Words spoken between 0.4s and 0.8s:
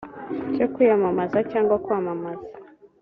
cyo